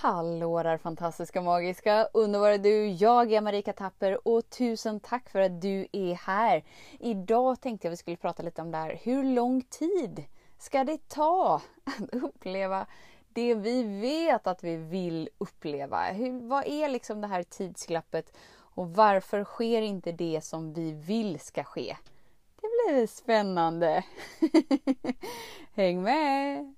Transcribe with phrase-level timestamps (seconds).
[0.00, 2.88] Hallå där fantastiska, magiska, underbara du!
[2.88, 6.64] Jag är Marika Tapper och tusen tack för att du är här!
[6.98, 8.98] Idag tänkte jag vi skulle prata lite om det här.
[9.02, 10.24] Hur lång tid
[10.58, 12.86] ska det ta att uppleva
[13.28, 16.04] det vi vet att vi vill uppleva?
[16.04, 21.40] Hur, vad är liksom det här tidsglappet och varför sker inte det som vi vill
[21.40, 21.96] ska ske?
[22.60, 24.04] Det blir spännande!
[25.74, 26.77] Häng med!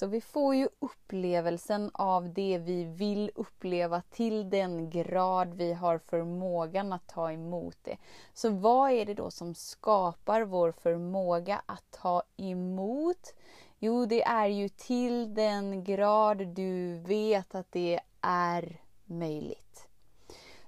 [0.00, 5.98] Så vi får ju upplevelsen av det vi vill uppleva till den grad vi har
[5.98, 7.96] förmågan att ta emot det.
[8.34, 13.34] Så vad är det då som skapar vår förmåga att ta emot?
[13.78, 19.88] Jo, det är ju till den grad du vet att det är möjligt.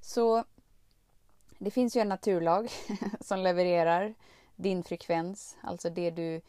[0.00, 0.44] Så
[1.58, 2.68] det finns ju en naturlag
[3.20, 4.14] som levererar
[4.56, 6.40] din frekvens, alltså det du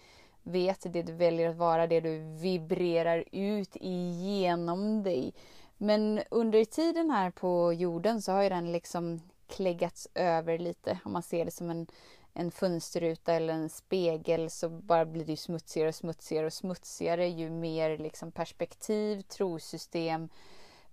[0.43, 5.33] vet, det du väljer att vara, det du vibrerar ut igenom dig.
[5.77, 10.99] Men under tiden här på jorden så har ju den liksom kläggats över lite.
[11.05, 11.87] Om man ser det som en,
[12.33, 17.49] en fönsterruta eller en spegel så bara blir det smutsigare och smutsigare och smutsigare ju
[17.49, 20.29] mer liksom perspektiv, trosystem,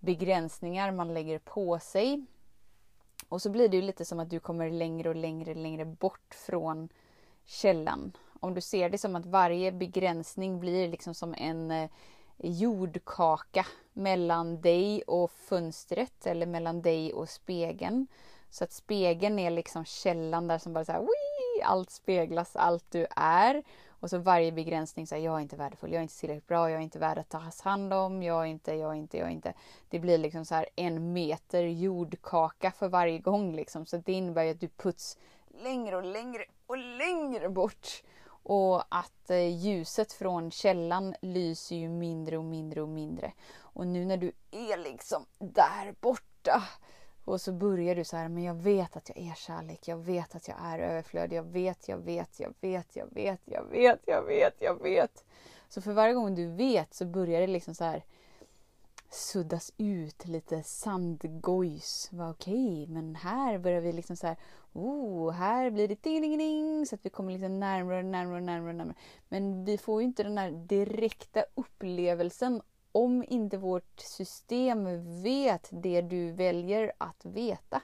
[0.01, 2.27] begränsningar man lägger på sig.
[3.29, 6.35] Och så blir det ju lite som att du kommer längre och längre, längre bort
[6.35, 6.89] från
[7.45, 11.91] källan om du ser det som att varje begränsning blir liksom som en eh,
[12.39, 18.07] jordkaka mellan dig och fönstret eller mellan dig och spegeln.
[18.51, 21.63] Så att spegeln är liksom källan där som bara så här, Wii!
[21.63, 23.63] allt speglas, allt du är.
[24.01, 26.79] Och så varje begränsning säger jag är inte värdefull, jag är inte tillräckligt bra, jag
[26.79, 29.33] är inte värd att tas hand om, jag är inte, jag är inte, jag är
[29.33, 29.55] inte.
[29.89, 33.87] Det blir liksom så här en meter jordkaka för varje gång liksom.
[33.87, 35.19] Så det innebär ju att du puts
[35.63, 38.03] längre och längre och längre bort
[38.43, 43.33] och att eh, ljuset från källan lyser ju mindre och mindre och mindre.
[43.59, 46.63] Och nu när du är liksom där borta
[47.25, 50.35] och så börjar du så här, men jag vet att jag är kärlek, jag vet
[50.35, 54.23] att jag är överflöd, jag vet, jag vet, jag vet, jag vet, jag vet, jag
[54.23, 55.25] vet, jag vet.
[55.69, 58.05] Så för varje gång du vet så börjar det liksom så här
[59.11, 62.11] suddas ut lite sandgojs.
[62.13, 62.31] Okej,
[62.83, 64.37] okay, men här börjar vi liksom så här,
[64.73, 68.73] oh, här blir det ding, ding, ding, så att vi kommer liksom närmare, närmare, närmare,
[68.73, 68.97] närmare.
[69.29, 72.63] Men vi får ju inte den här direkta upplevelsen
[72.93, 77.83] om inte vårt system vet det du väljer att veta.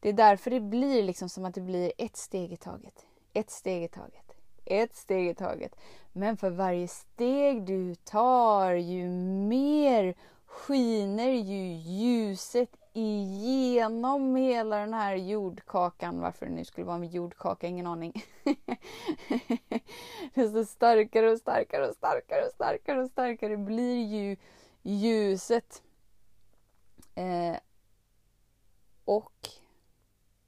[0.00, 3.06] Det är därför det blir liksom som att det blir ett steg i taget.
[3.32, 4.29] Ett steg i taget.
[4.70, 5.76] Ett steg i taget.
[6.12, 9.08] Men för varje steg du tar, ju
[9.48, 10.14] mer
[10.46, 16.20] skiner ju ljuset igenom hela den här jordkakan.
[16.20, 18.24] Varför det nu skulle vara en jordkaka, ingen aning.
[20.34, 24.36] Desto starkare och starkare och starkare och starkare och starkare blir ju
[24.82, 25.82] ljuset.
[27.14, 27.56] Eh,
[29.04, 29.48] och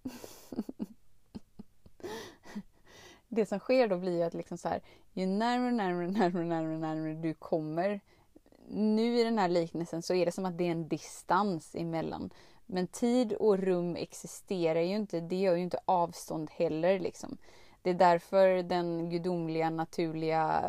[3.35, 4.83] det som sker då blir ju att liksom så här,
[5.13, 8.01] ju närmare, närmare, närmare, närmare, närmare du kommer
[8.69, 12.31] nu i den här liknelsen så är det som att det är en distans emellan.
[12.67, 17.37] Men tid och rum existerar ju inte, det gör ju inte avstånd heller liksom.
[17.83, 20.65] Det är därför den gudomliga, naturliga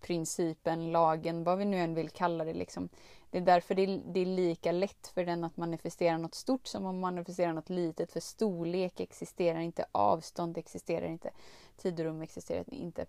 [0.00, 2.88] principen, lagen, vad vi nu än vill kalla det liksom.
[3.30, 6.66] Det är därför det är, det är lika lätt för den att manifestera något stort
[6.66, 8.12] som att manifestera något litet.
[8.12, 11.30] För storlek existerar inte, avstånd existerar inte,
[11.76, 13.06] tid och rum existerar inte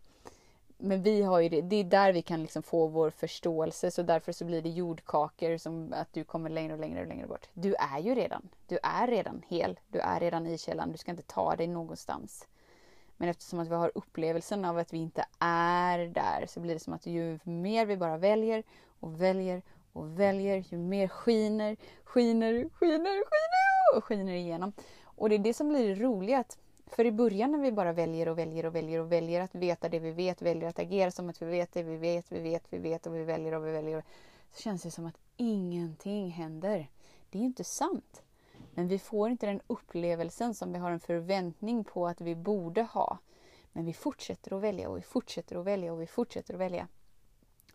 [0.82, 4.02] men vi har ju det, det är där vi kan liksom få vår förståelse så
[4.02, 7.50] därför så blir det jordkakor som att du kommer längre och längre och längre bort.
[7.54, 11.12] Du är ju redan, du är redan hel, du är redan i källan, du ska
[11.12, 12.48] inte ta dig någonstans.
[13.18, 16.80] Men eftersom att vi har upplevelsen av att vi inte är där så blir det
[16.80, 18.64] som att ju mer vi bara väljer
[19.00, 19.62] och väljer
[19.94, 24.74] och väljer, ju mer skiner, skiner, skiner, skiner och skiner igenom.
[25.04, 26.02] Och det är det som blir roligt.
[26.02, 26.44] roliga
[26.92, 29.90] för i början när vi bara väljer och väljer och väljer och väljer att veta
[29.90, 32.64] det vi vet, väljer att agera som att vi vet det vi vet, vi vet,
[32.70, 34.04] vi vet och vi väljer och vi väljer.
[34.52, 36.90] Så känns det som att ingenting händer.
[37.30, 38.22] Det är inte sant.
[38.74, 42.82] Men vi får inte den upplevelsen som vi har en förväntning på att vi borde
[42.82, 43.18] ha.
[43.74, 46.88] Men vi fortsätter att välja och vi fortsätter att välja och vi fortsätter att välja.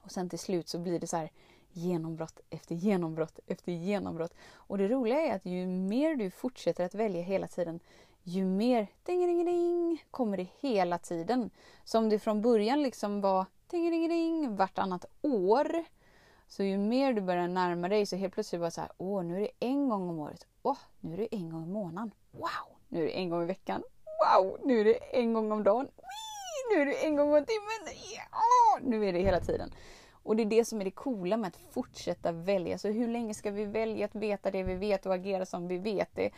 [0.01, 1.31] Och sen till slut så blir det så här
[1.77, 4.35] genombrott efter genombrott efter genombrott.
[4.55, 7.81] Och det roliga är att ju mer du fortsätter att välja hela tiden,
[8.23, 11.51] ju mer ding, ding, ding, kommer det hela tiden.
[11.85, 15.85] Så om det från början liksom var ding, ding, ding, vartannat år,
[16.49, 19.37] så ju mer du börjar närma dig så helt plötsligt bara så här, åh nu
[19.37, 22.79] är det en gång om året, åh nu är det en gång i månaden, wow,
[22.89, 25.89] nu är det en gång i veckan, wow, nu är det en gång om dagen,
[25.97, 26.77] Wii!
[26.77, 27.97] nu är det en gång om timmen,
[28.33, 29.71] ja, nu är det hela tiden.
[30.25, 32.79] Och det är det som är det coola med att fortsätta välja.
[32.79, 35.79] Så hur länge ska vi välja att veta det vi vet och agera som vi
[35.79, 36.31] vet det?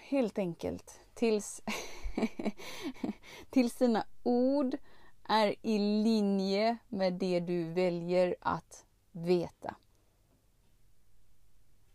[0.00, 1.62] helt enkelt tills,
[3.50, 4.76] tills dina ord
[5.28, 9.76] är i linje med det du väljer att veta.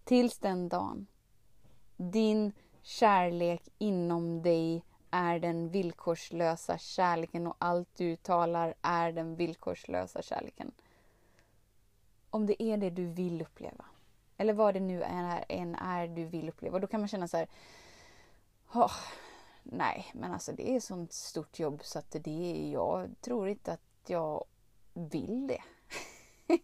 [0.04, 1.08] Tills den dagen.
[1.98, 10.22] Din kärlek inom dig är den villkorslösa kärleken och allt du talar är den villkorslösa
[10.22, 10.72] kärleken.
[12.30, 13.86] Om det är det du vill uppleva.
[14.38, 16.80] Eller vad det nu är, än är du vill uppleva.
[16.80, 17.48] Då kan man känna så här.
[18.74, 18.94] Oh,
[19.64, 23.74] nej, men alltså det är sånt stort jobb så att det är, jag tror inte
[23.74, 24.46] att jag
[24.94, 25.62] vill det.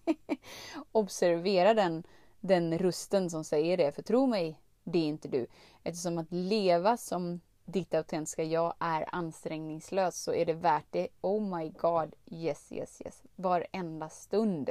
[0.91, 2.03] Observera den,
[2.39, 5.47] den rösten som säger det, för tro mig, det är inte du.
[5.83, 11.07] Eftersom att leva som ditt autentiska jag är ansträngningslöst så är det värt det.
[11.21, 13.23] Oh my god, yes, yes, yes.
[13.35, 14.69] Varenda stund.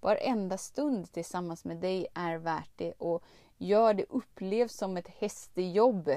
[0.00, 3.22] Varenda stund tillsammans med dig är värt det och
[3.58, 6.10] gör det upplevs som ett hästejobb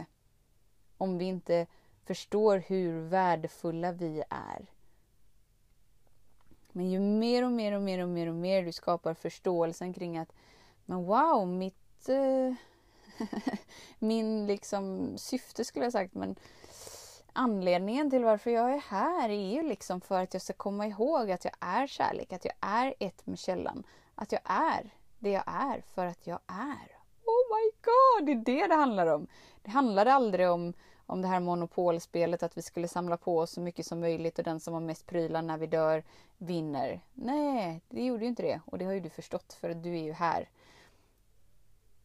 [0.97, 1.67] om vi inte
[2.05, 4.65] förstår hur värdefulla vi är.
[6.71, 10.17] Men ju mer och mer och mer och mer och mer du skapar förståelsen kring
[10.17, 10.33] att
[10.85, 12.53] men wow, mitt eh,
[13.99, 16.35] min liksom syfte skulle jag sagt, men
[17.33, 21.31] anledningen till varför jag är här är ju liksom för att jag ska komma ihåg
[21.31, 23.83] att jag är kärlek, att jag är ett med källan.
[24.15, 26.97] Att jag är det jag är för att jag är.
[27.25, 29.27] Oh my god, det är det det handlar om.
[29.61, 30.73] Det handlade aldrig om,
[31.05, 34.43] om det här monopolspelet, att vi skulle samla på oss så mycket som möjligt och
[34.43, 36.03] den som har mest prylar när vi dör
[36.37, 37.01] vinner.
[37.13, 38.61] Nej, det gjorde ju inte det.
[38.65, 40.49] Och det har ju du förstått för att du är ju här.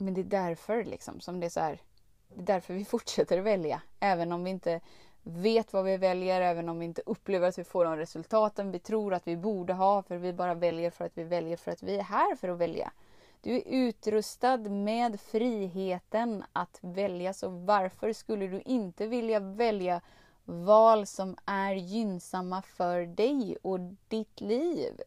[0.06, 1.81] Men det är därför liksom som det är så här.
[2.29, 3.82] Det är därför vi fortsätter välja.
[4.00, 4.81] Även om vi inte
[5.23, 8.79] vet vad vi väljer, även om vi inte upplever att vi får de resultaten vi
[8.79, 10.03] tror att vi borde ha.
[10.03, 12.58] För vi bara väljer för att vi väljer för att vi är här för att
[12.58, 12.93] välja.
[13.41, 20.00] Du är utrustad med friheten att välja, så varför skulle du inte vilja välja
[20.44, 25.00] val som är gynnsamma för dig och ditt liv?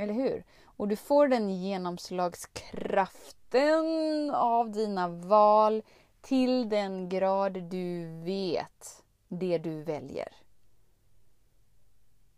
[0.00, 0.44] Eller hur?
[0.64, 5.82] Och du får den genomslagskraften av dina val
[6.20, 10.36] till den grad du vet det du väljer.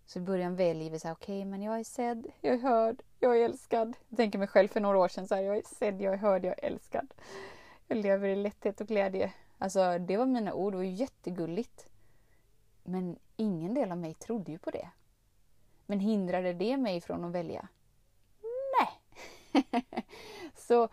[0.07, 2.59] Så i början väljer vi så här, okej okay, men jag är sedd, jag är
[2.59, 3.97] hörd, jag är älskad.
[4.09, 6.19] Jag tänker mig själv för några år sedan så här, jag är sedd, jag är
[6.19, 7.15] hörd, jag är älskad.
[7.89, 9.33] Jag lever i lätthet och glädje.
[9.59, 11.87] Alltså det var mina ord, det var ju jättegulligt.
[12.83, 14.89] Men ingen del av mig trodde ju på det.
[15.93, 17.69] Men hindrade det mig från att välja?
[20.57, 20.89] så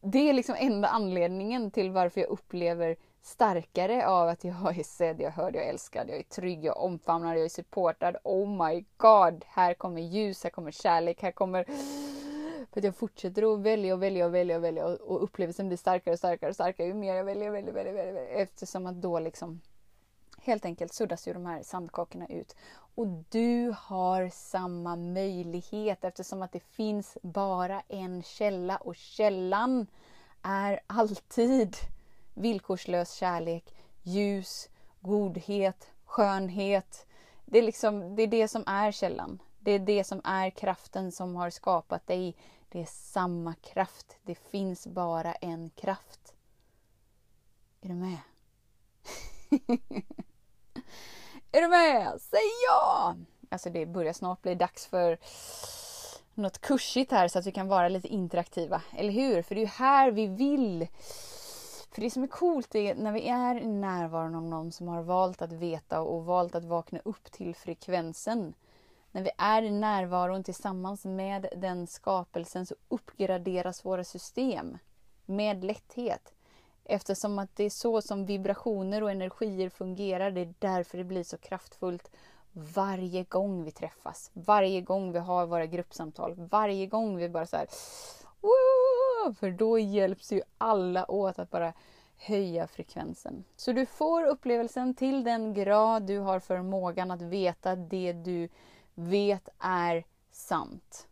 [0.00, 5.20] det är liksom enda anledningen till varför jag upplever starkare av att jag är sedd,
[5.20, 8.16] jag hörd, jag är älskad, jag är trygg, jag omfamnar, jag är supportad.
[8.24, 9.44] Oh my god!
[9.48, 11.64] Här kommer ljus, här kommer kärlek, här kommer...
[12.72, 15.78] För att jag fortsätter att välja och välja och välja och välja och upplevelsen blir
[15.78, 18.26] starkare och starkare och starkare ju mer jag väljer, väljer, väljer, väljer.
[18.26, 19.60] Eftersom att då liksom
[20.44, 22.56] helt enkelt suddas ju de här sandkakorna ut.
[22.94, 29.86] Och du har samma möjlighet eftersom att det finns bara en källa och källan
[30.42, 31.76] är alltid
[32.34, 34.68] villkorslös kärlek, ljus,
[35.00, 37.06] godhet, skönhet.
[37.44, 39.42] Det är, liksom, det är det som är källan.
[39.60, 42.36] Det är det som är kraften som har skapat dig.
[42.68, 44.16] Det är samma kraft.
[44.22, 46.34] Det finns bara en kraft.
[47.80, 48.18] Är du med?
[51.54, 52.20] Är du med?
[52.20, 53.14] Säg ja!
[53.50, 55.18] Alltså det börjar snart bli dags för
[56.34, 58.82] något kursigt här så att vi kan vara lite interaktiva.
[58.96, 59.42] Eller hur?
[59.42, 60.88] För det är ju här vi vill.
[61.90, 65.02] För det som är coolt är när vi är i närvaron av någon som har
[65.02, 68.54] valt att veta och valt att vakna upp till frekvensen.
[69.10, 74.78] När vi är i närvaron tillsammans med den skapelsen så uppgraderas våra system
[75.26, 76.34] med lätthet.
[76.84, 80.30] Eftersom att det är så som vibrationer och energier fungerar.
[80.30, 82.10] Det är därför det blir så kraftfullt
[82.52, 84.30] varje gång vi träffas.
[84.32, 86.34] Varje gång vi har våra gruppsamtal.
[86.34, 87.66] Varje gång vi bara så här...
[89.34, 91.72] För då hjälps ju alla åt att bara
[92.16, 93.44] höja frekvensen.
[93.56, 98.48] Så du får upplevelsen till den grad du har förmågan att veta det du
[98.94, 101.06] vet är sant.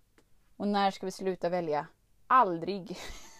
[0.57, 1.87] Och när ska vi sluta välja?
[2.27, 2.97] Aldrig.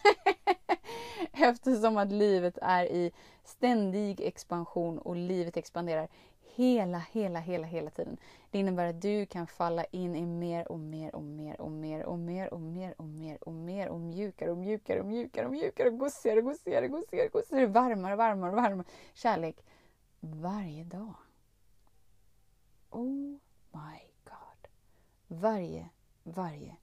[1.37, 3.13] Eftersom att livet är i
[3.45, 6.09] ständig expansion och livet expanderar
[6.55, 8.17] hela, hela, hela, hela tiden.
[8.51, 12.07] Det innebär att du kan falla in i mer och mer och mer och mer
[12.07, 15.53] och mer och mer och mer och mer och mjukare och mjukare och mjukare och
[15.53, 17.67] mjukare och gosigare och gosigare och gosigare och gosigare.
[17.67, 18.87] varmare, varmare, varmare.
[19.15, 19.65] Kärlek
[20.21, 21.15] varje dag.
[22.91, 23.39] Oh
[23.73, 24.69] my God.
[25.27, 25.89] Varje,
[26.23, 26.77] varje,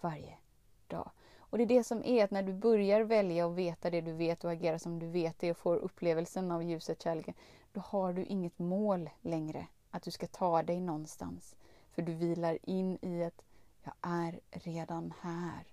[0.00, 0.38] varje
[0.86, 1.10] dag.
[1.56, 4.12] Och det är det som är att när du börjar välja och veta det du
[4.12, 7.34] vet och agera som du vet det och får upplevelsen av ljuset, kärleken,
[7.72, 11.56] då har du inget mål längre att du ska ta dig någonstans.
[11.90, 13.42] För du vilar in i att
[13.84, 15.64] jag är redan här.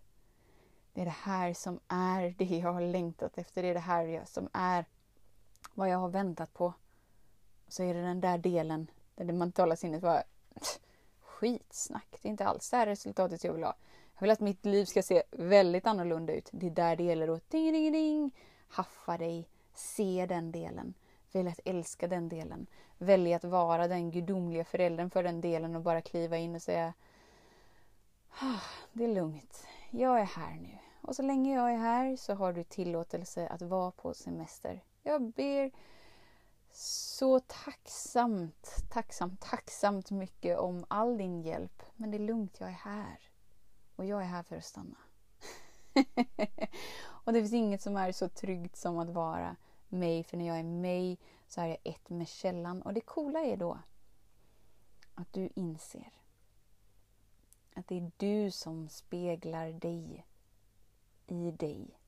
[0.94, 3.64] Det är det här som är det jag har längtat efter.
[3.64, 4.86] Det är det här som är
[5.74, 6.74] vad jag har väntat på.
[7.68, 10.24] Så är det den där delen där det mentala sinnet bara
[11.22, 12.20] skitsnack.
[12.22, 13.76] Det är inte alls det här resultatet jag vill ha.
[14.14, 16.50] Jag vill att mitt liv ska se väldigt annorlunda ut.
[16.52, 18.32] Det är där det gäller att ding, ding, ding,
[18.68, 20.94] haffa dig, se den delen.
[21.32, 22.68] Välj att älska den delen.
[22.98, 26.94] Välj att vara den gudomliga föräldern för den delen och bara kliva in och säga
[28.40, 28.62] ah,
[28.94, 29.68] Det är lugnt.
[29.90, 30.78] Jag är här nu.
[31.02, 34.84] Och så länge jag är här så har du tillåtelse att vara på semester.
[35.04, 35.72] Jag ber
[36.72, 41.84] så tacksamt, tacksamt, tacksamt mycket om all din hjälp.
[41.96, 43.33] Men det är lugnt, jag är här.
[43.96, 44.98] Och jag är här för att stanna.
[47.00, 49.56] och det finns inget som är så tryggt som att vara
[49.88, 52.82] mig, för när jag är mig så är jag ett med källan.
[52.82, 53.80] Och det coola är då
[55.16, 56.12] att du inser
[57.76, 60.26] att det är du som speglar dig
[61.28, 62.00] i dig.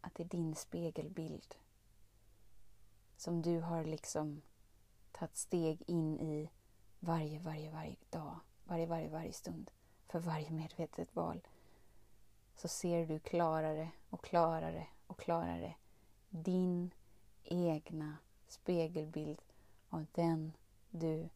[0.00, 1.54] Att det är din spegelbild
[3.16, 4.42] som du har liksom
[5.12, 6.50] tagit steg in i
[7.00, 9.70] varje, varje, varje dag, varje, varje, varje stund,
[10.08, 11.40] för varje medvetet val
[12.56, 15.74] så ser du klarare och klarare och klarare
[16.28, 16.90] din
[17.44, 18.16] egna
[18.48, 19.42] spegelbild
[19.88, 20.52] av den
[20.90, 21.28] du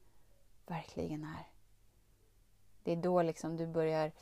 [0.66, 1.48] verkligen är.
[2.82, 4.12] Det är då liksom du börjar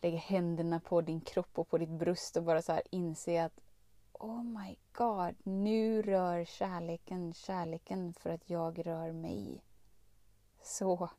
[0.00, 3.60] lägga händerna på din kropp och på ditt bröst och bara så här inse att
[4.12, 9.62] Oh my God, nu rör kärleken kärleken för att jag rör mig.
[10.62, 11.10] Så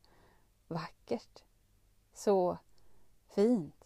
[0.67, 1.43] vackert.
[2.13, 2.57] Så
[3.29, 3.83] fint.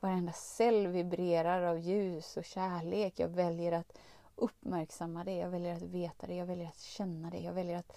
[0.00, 3.18] Varenda cell vibrerar av ljus och kärlek.
[3.18, 3.98] Jag väljer att
[4.34, 7.96] uppmärksamma det, jag väljer att veta det, jag väljer att känna det, jag väljer att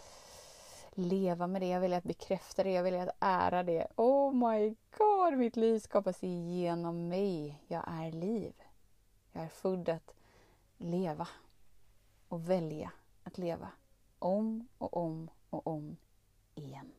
[0.92, 3.88] leva med det, jag väljer att bekräfta det, jag väljer att ära det.
[3.96, 7.64] Oh my god, mitt liv skapas genom mig.
[7.68, 8.54] Jag är liv.
[9.32, 10.16] Jag är född att
[10.78, 11.28] leva
[12.28, 12.92] och välja
[13.24, 13.70] att leva
[14.20, 15.98] om och om och om
[16.56, 16.92] igen.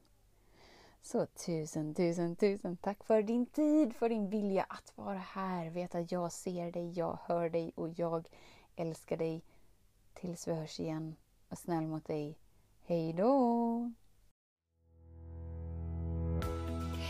[1.06, 5.70] Så tusen, tusen, tusen tack för din tid, för din vilja att vara här.
[5.70, 8.28] Vet att jag ser dig, jag hör dig och jag
[8.76, 9.42] älskar dig.
[10.14, 11.16] Tills vi hörs igen.
[11.48, 12.38] Var snäll mot dig.
[12.86, 13.92] Hej då!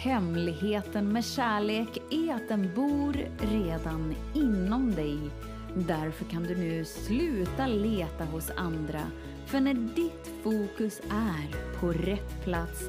[0.02, 5.18] Hemligheten med kärlek är att den bor redan inom dig.
[5.76, 9.02] Därför kan du nu sluta leta hos andra.
[9.46, 12.88] För när ditt fokus är på rätt plats